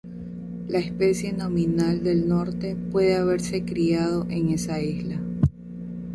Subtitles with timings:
[0.67, 5.21] La especie nominal del norte puede haberse criado en esa isla.